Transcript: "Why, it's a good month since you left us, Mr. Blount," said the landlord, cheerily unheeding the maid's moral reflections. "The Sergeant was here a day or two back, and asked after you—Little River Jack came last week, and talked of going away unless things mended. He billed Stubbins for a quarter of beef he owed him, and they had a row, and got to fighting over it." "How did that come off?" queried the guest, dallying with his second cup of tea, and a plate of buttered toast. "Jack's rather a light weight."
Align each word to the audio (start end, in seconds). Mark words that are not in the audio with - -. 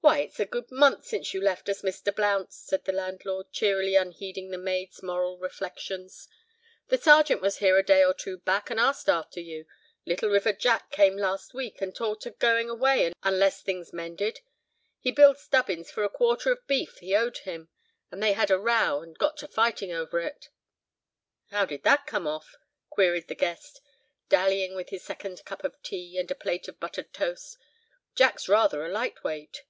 "Why, 0.00 0.20
it's 0.20 0.40
a 0.40 0.46
good 0.46 0.70
month 0.70 1.04
since 1.04 1.34
you 1.34 1.42
left 1.42 1.68
us, 1.68 1.82
Mr. 1.82 2.16
Blount," 2.16 2.50
said 2.50 2.86
the 2.86 2.92
landlord, 2.94 3.52
cheerily 3.52 3.94
unheeding 3.94 4.50
the 4.50 4.56
maid's 4.56 5.02
moral 5.02 5.36
reflections. 5.36 6.28
"The 6.86 6.96
Sergeant 6.96 7.42
was 7.42 7.58
here 7.58 7.76
a 7.76 7.82
day 7.82 8.02
or 8.02 8.14
two 8.14 8.38
back, 8.38 8.70
and 8.70 8.80
asked 8.80 9.10
after 9.10 9.38
you—Little 9.38 10.30
River 10.30 10.54
Jack 10.54 10.90
came 10.90 11.18
last 11.18 11.52
week, 11.52 11.82
and 11.82 11.94
talked 11.94 12.24
of 12.24 12.38
going 12.38 12.70
away 12.70 13.12
unless 13.22 13.60
things 13.60 13.92
mended. 13.92 14.40
He 14.98 15.10
billed 15.12 15.36
Stubbins 15.36 15.90
for 15.90 16.04
a 16.04 16.08
quarter 16.08 16.50
of 16.52 16.66
beef 16.66 16.96
he 17.00 17.14
owed 17.14 17.38
him, 17.40 17.68
and 18.10 18.22
they 18.22 18.32
had 18.32 18.50
a 18.50 18.58
row, 18.58 19.02
and 19.02 19.18
got 19.18 19.36
to 19.38 19.46
fighting 19.48 19.92
over 19.92 20.20
it." 20.20 20.48
"How 21.50 21.66
did 21.66 21.82
that 21.82 22.06
come 22.06 22.26
off?" 22.26 22.56
queried 22.88 23.28
the 23.28 23.34
guest, 23.34 23.82
dallying 24.30 24.74
with 24.74 24.88
his 24.88 25.04
second 25.04 25.44
cup 25.44 25.64
of 25.64 25.82
tea, 25.82 26.16
and 26.16 26.30
a 26.30 26.34
plate 26.34 26.66
of 26.66 26.80
buttered 26.80 27.12
toast. 27.12 27.58
"Jack's 28.14 28.48
rather 28.48 28.86
a 28.86 28.88
light 28.88 29.22
weight." 29.22 29.64